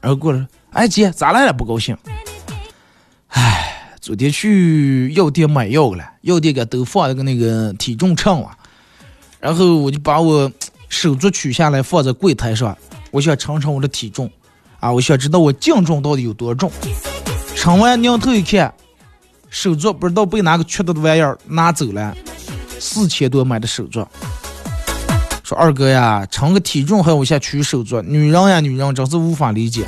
[0.00, 1.52] 然后过来，哎姐，咋来了？
[1.52, 1.94] 不高兴？
[3.28, 3.71] 哎。
[4.02, 8.58] 昨天去药店买药了，药店给都放了个那个体重秤啊，
[9.38, 10.50] 然后我就把我
[10.88, 12.76] 手镯取下来放在柜台上，
[13.12, 14.28] 我想称称我的体重，
[14.80, 16.68] 啊，我想知道我净重到底有多重。
[17.54, 18.74] 称完拧头一看，
[19.48, 22.12] 手镯不知道被哪个缺德的玩意儿拿走了，
[22.80, 24.04] 四千多买的手镯。
[25.44, 29.84] 说二哥呀，称个体重还要下取手镯，女人呀女人真是无法理解。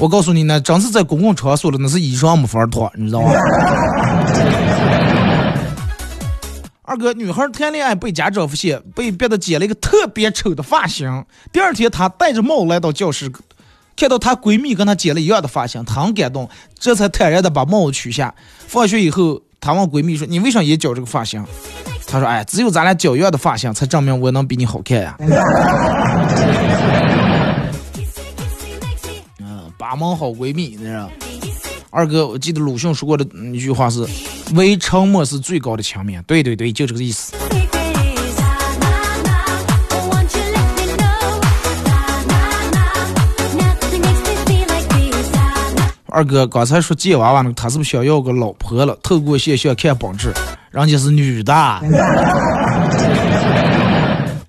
[0.00, 3.32] 我告诉你呢，真是在公共场所了，那是衣裳没法脱，你知道吗？
[6.82, 11.22] 二哥，女孩谈恋爱被家长发现，被别的剪了一个特别丑的发型。
[11.52, 13.30] 第二天，她戴着帽来到教室，
[13.94, 16.48] 看到她闺蜜跟她剪了一样的发型，她很感动，
[16.78, 18.34] 这才坦然的把帽子取下。
[18.66, 21.44] 放学以后，她问闺蜜说：“你为啥也剪这个发型？”
[22.08, 25.14] 她说：“哎，只有咱俩剪一样的发型，才证明我能比你好看呀。”，
[29.90, 31.10] 八门好闺蜜，你知道。
[31.90, 34.06] 二哥，我记得鲁迅说过的一句话是
[34.54, 37.34] ：“唯沉默是最高的墙面。”对对对，就这个意思。
[46.06, 48.96] 二哥刚才说借娃娃那个，他是不是想要个老婆了？
[49.02, 50.32] 透过现象看本质，
[50.70, 51.52] 人家是女的，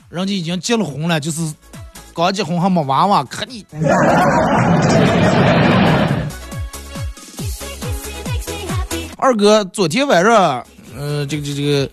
[0.08, 1.42] 人家已经结了婚了，就是
[2.14, 3.66] 刚结婚还没娃娃，可你。
[9.18, 10.66] 二哥，昨天晚上，
[10.98, 11.90] 呃，这个这个这个，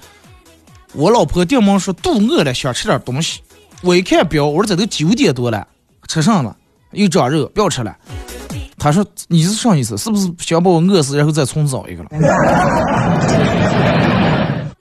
[0.94, 3.40] 我老婆电门说肚饿了，想吃点东西。
[3.82, 5.66] 我一看表，我说这都九点多了，
[6.08, 6.56] 吃上了
[6.92, 7.94] 又长肉，不要吃了。
[8.78, 9.96] 他说你是啥意思？
[9.98, 12.08] 是不是想把我饿死，然后再重找一个了？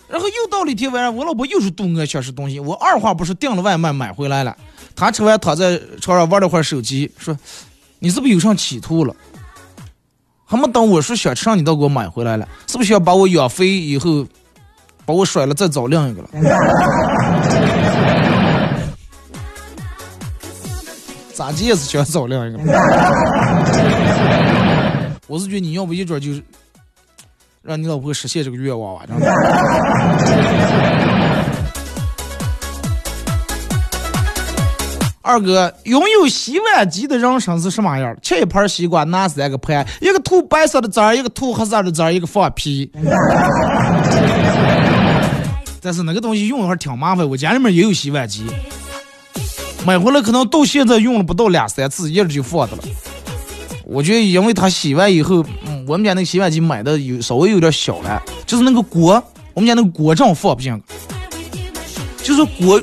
[0.07, 4.55] 然后又到了一天晚上，我老婆又是肚饿想吃东西，我二话不说订了外卖买回来了。
[4.97, 7.37] 他吃完躺在床上玩了会儿手机，说
[7.99, 9.15] 你是不是有上企图了？
[10.43, 14.25] 还没等我说想吃上，你倒给我买回来了，是不是要把我养肥以后，
[15.05, 16.29] 把我甩了再找另一个了？
[21.33, 22.59] 咋地也是想找另一个？
[25.27, 26.41] 我是觉得你要不一准就是
[27.61, 29.25] 让你老婆实现这个愿望吧，真的。
[35.27, 38.15] 二哥，拥有洗碗机的人生是什么样？
[38.21, 42.89] 切一盘西瓜，拿三个盘，一个涂白色的汁儿，一个涂黑色的汁儿，一个放屁。
[45.81, 48.45] 但是那个东西用一会儿挺麻烦，我家里面也有洗碗机，
[49.85, 52.83] 买回来可能到现在用了不到两三次，一直就放着了。
[53.83, 59.21] 我觉得因为它洗完以后，嗯，我们家那个洗碗机买的有稍微有点小了，就是那个锅，
[59.53, 60.81] 我们家那个锅正放不进，
[62.23, 62.81] 就是锅。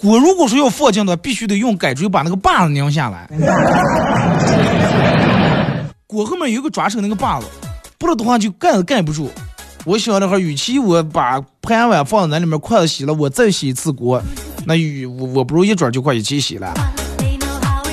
[0.00, 3.28] 锅如果说要放进的，必须得用改锥把那个把子拧下来。
[6.06, 7.46] 锅后面有个抓手那个把子，
[7.98, 9.30] 不然的话就盖子盖不住。
[9.84, 14.22] 我想那会儿，与其我把盘碗放在那里面，筷子洗了，我再洗一次锅，
[14.64, 16.72] 那与我我不如一转就快一起洗了。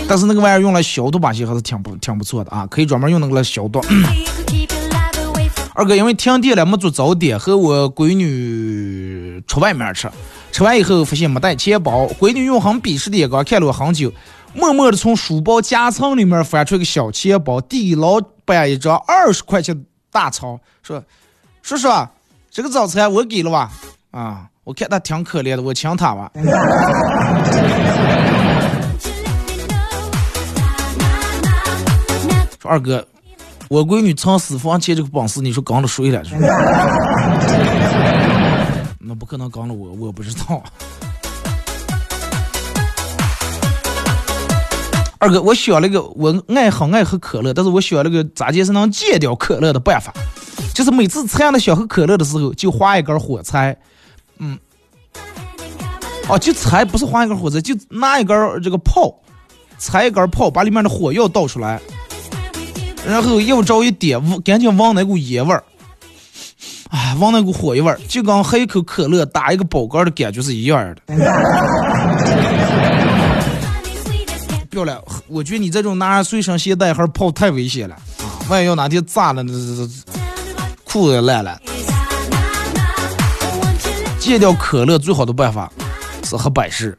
[0.08, 3.82] 但是那个玩意儿用来消毒把戏还是挺不挺不错的啊，可以专门用那个来消毒。
[5.74, 10.10] 二哥因为停电了没做早点，和我闺女出外面吃。
[10.58, 14.12] 吃完以后发现没带钱包，闺女用很鄙视的眼光看了我很久，
[14.56, 21.04] 默默的从书包夹层里面翻出一个小钱包，递给老板一张二十块钱大钞，说
[21.62, 21.88] ：“叔叔，
[22.50, 23.72] 这个早餐我给了吧？
[24.10, 26.32] 啊，我看他挺可怜的，我请他吧。
[32.60, 33.08] ”说二哥，
[33.70, 36.24] 我闺女藏私房钱这个本事，你说刚了谁了？
[39.00, 40.64] 那不可能刚了我，我不知道。
[45.20, 50.14] 二哥，我选了个，我爱很爱喝可乐，但是我选了个咋解是能戒掉可乐的办法，
[50.76, 53.76] 就是每次馋了想喝可乐的时候，就划一根火柴，
[54.38, 54.58] 嗯，
[56.30, 59.12] 哦，就柴不是划一根火柴，就拿一根这个炮，
[59.80, 61.82] 柴一根炮，把里面的火药倒出来，
[63.08, 65.64] 然后又照一点，赶紧往那股烟味儿。
[67.18, 71.02] 哎，闻那股火药味儿，就跟喝一口可乐打一个饱嗝的感觉是一样的。
[74.70, 78.30] 漂亮，我觉得你这种拿随身携带还是炮太危险了啊！
[78.50, 79.90] 万一要哪天炸了，那这
[80.84, 81.60] 裤子也烂了。
[84.20, 85.72] 戒掉可乐最好的办法
[86.24, 86.96] 是喝百事。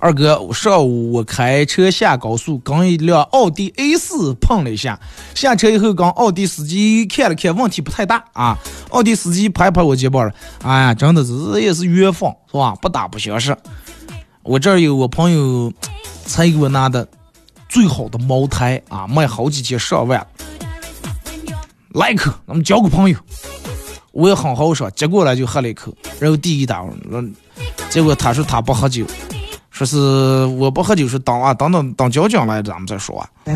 [0.00, 4.98] 二哥，上午我开车下高速，跟一辆奥迪 A 四碰了一下。
[5.34, 8.56] 下车以后，跟奥迪司机看了看，问题不太大啊。
[8.90, 10.32] 奥迪司机拍拍我肩膀了，
[10.62, 12.76] 哎呀，真的是也是缘分，是吧？
[12.80, 13.56] 不打不相识。
[14.44, 15.72] 我这儿有我朋友
[16.24, 17.06] 才给我拿的
[17.68, 20.24] 最好的茅台啊，卖好几千上万。
[21.94, 23.18] 来一口，咱们交个朋友。
[24.12, 26.84] 我也很豪爽，接过来就喝了一口，然后第一打，
[27.90, 29.04] 结果他说他不喝酒。
[29.78, 33.24] 说是我不喝酒，是等啊等等等交警来咱们再说。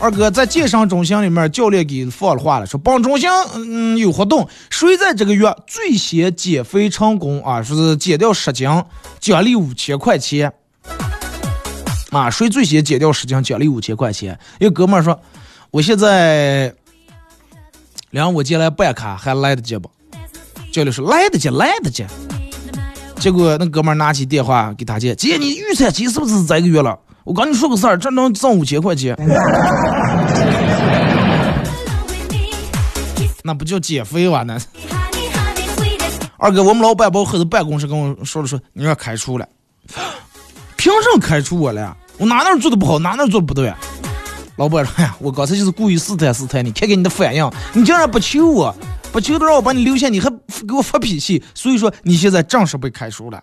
[0.00, 8.66] 二哥在健身中心里面，教练给放了话了，说帮中心嗯有活动，谁在这个月最先减肥成功啊，说是减掉十斤，
[9.20, 10.50] 奖励五千块钱。
[12.12, 14.38] 啊，谁最先减掉十斤，奖励五千块钱。
[14.58, 15.20] 一个哥们儿说，
[15.70, 16.74] 我现在
[18.08, 19.90] 两我进来办卡还来得及不？
[20.74, 22.04] 教练说来得及，来得及。
[23.20, 26.98] 结果那哥们拿起电话给他姐，姐，你预产期是不是这个月了？
[27.22, 29.16] 我跟你说个事儿，这能挣五千块钱。
[33.44, 34.42] 那不叫减肥哇？
[34.42, 34.58] 那
[36.38, 39.46] 二哥，我们老板把我喊到办公室跟我说了说，你要开除了。
[40.76, 41.96] 凭什么开除我了？
[42.18, 43.72] 我哪哪做的不好，哪哪做的不对？
[44.56, 47.48] 老板说呀， 我刚才就是故意试探试探你，看看你的反应。
[47.72, 48.74] 你竟然不求我，
[49.14, 50.28] 不求的让我把你留下，你还
[50.66, 53.40] 给我发脾气，所以说你现在正式被开除了。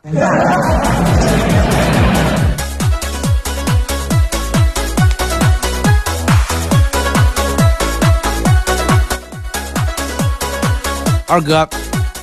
[11.26, 11.66] 二哥，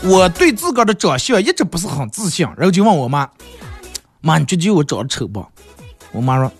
[0.03, 3.27] 我对自个儿的长相一直不是很自信，然后就问我妈
[4.21, 5.43] ：“妈，你觉得我长得丑不？”
[6.13, 6.53] 我妈说：“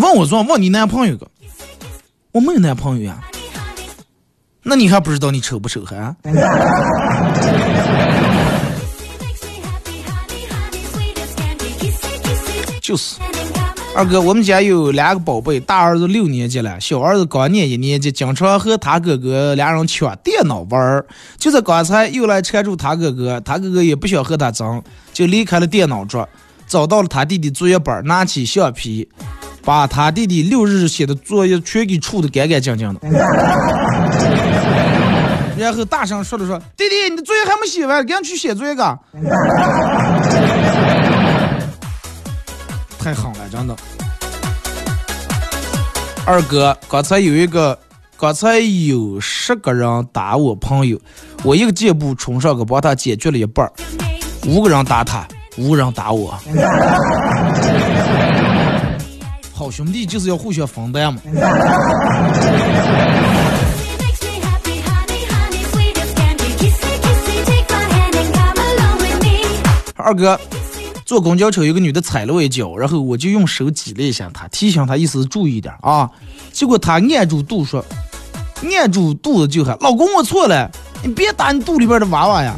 [0.00, 1.28] 问我说，问你男朋友个，
[2.30, 3.20] 我没有男朋友呀。
[4.68, 6.12] 那你还不知道你丑不丑还？”
[12.82, 13.14] 就是。
[13.94, 21.06] 二哥，我们家有两个宝贝，大儿子六年级了，小儿子刚念一年级，经常和他哥哥俩人抢电脑玩儿。
[21.38, 24.82] 就在刚才，又来缠住他哥哥，他哥哥也不想和他争，
[25.14, 26.28] 就离开了电脑桌，
[26.66, 29.08] 找到了他弟弟作业本，拿起橡皮，
[29.64, 33.00] 把他弟弟六日写的作业全给处的干干净净的。
[35.56, 38.98] 然后大声说了说：“弟弟，你的作业还没写完，赶紧去写作业个。”
[42.98, 43.74] 太狠了，真的。
[46.26, 47.78] 二哥，刚才有一个，
[48.18, 51.00] 刚才有十个人打我朋友，
[51.42, 53.70] 我一个箭步冲上去帮他解决了一半。
[54.46, 55.26] 五个人打他，
[55.56, 56.38] 五个人打我。
[59.52, 61.20] 好兄弟就是要互相分担嘛。
[69.96, 70.38] 二哥。
[71.04, 76.10] 坐公交车，有个女的踩了我一脚，然后我就用手挤了一下她，提醒她意思注意点啊。
[76.50, 77.84] 结果她按住肚说，
[78.76, 80.68] 按住肚子就喊：“老公，我错了，
[81.04, 82.56] 你别打你肚里边的娃娃呀。”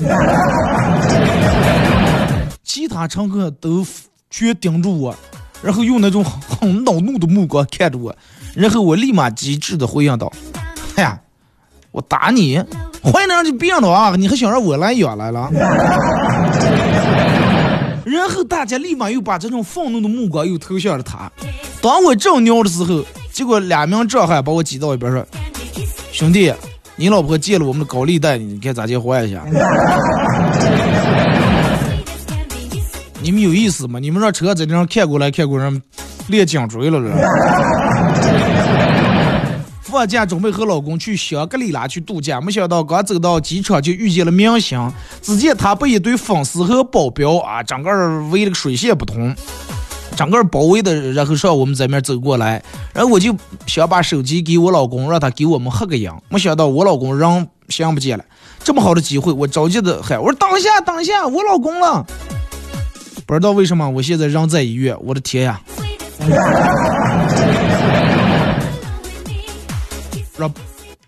[2.68, 3.84] 其他乘客都
[4.28, 5.16] 全盯住我，
[5.62, 8.14] 然后用那种很恼怒的目光看着我，
[8.54, 10.30] 然后我立马机智的回应道
[10.94, 11.18] ：“哎呀，
[11.92, 12.58] 我打你，
[13.02, 14.14] 坏人就变了啊！
[14.16, 15.48] 你还想让我来养来了？”
[18.04, 21.32] 然后大家立马又把这种愤怒的目光又投向了他。
[21.80, 23.02] 当我正尿的时候，
[23.32, 25.26] 结果两名壮汉把我挤到一边说
[26.12, 26.52] ：“兄弟，
[26.96, 29.42] 你老婆借了我们的高利贷，你看咋借还一下？”
[33.20, 33.98] 你们有意思吗？
[33.98, 35.72] 你们让车在这上看过来看过来，
[36.28, 37.10] 练颈椎了了。
[39.82, 44.92] 放假准备和老公去香格里拉去度假，没想到刚走到机场就遇见了明星。
[45.22, 47.90] 只见他被一堆粉丝和保镖啊，整个
[48.30, 49.34] 围了个水泄不通，
[50.14, 52.62] 整个包围的，然后上我们这面走过来，
[52.92, 53.34] 然后我就
[53.66, 56.12] 想把手机给我老公，让他给我们合个影。
[56.28, 58.24] 没想到我老公人想不见了，
[58.62, 62.06] 这么好的机会，我着急的喊我说等一下，等一下，我老公了。
[63.28, 65.60] 不知道为什么我现在人在医院，我的天呀！
[70.38, 70.50] 让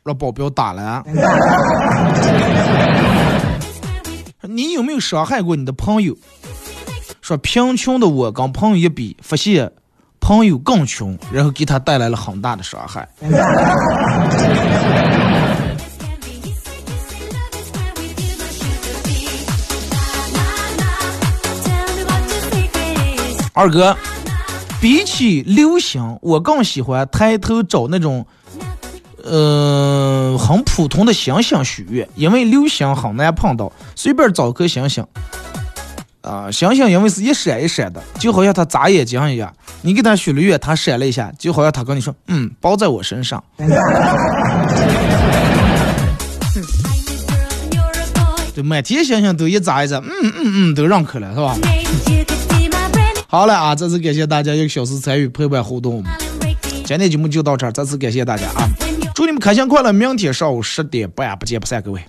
[0.05, 1.03] 让保镖打了。
[4.43, 6.15] 你有没有伤害过你的朋友？
[7.23, 9.73] 说贫穷的我跟朋友一比，发现
[10.21, 13.09] 朋友更穷，然后给他带来了很大的伤害。
[23.53, 23.97] 二哥，
[24.81, 28.27] 比起流星，我更喜欢抬头找那种。
[29.23, 35.07] 呃，很普通的星星许愿，因为流星很难碰到，随便找颗星星。
[36.23, 39.53] 啊，星星因为是一闪一闪的，就好像他眨眼睛一样。
[39.83, 43.45] 你给他许了愿，他闪了一下，就好像他跟你说：“嗯，包在我身上。”
[48.55, 51.55] 对，满天星星都一眨一眨，嗯嗯嗯，都认可了，是吧？
[53.31, 56.03] 好了啊，再次感谢大家一个小时参与陪伴互动，
[56.85, 58.69] 今天节目就到这儿，再次感谢大家啊！
[59.15, 59.93] 祝你们开心快乐！
[59.93, 62.03] 明天上午十点半不见不散，各位。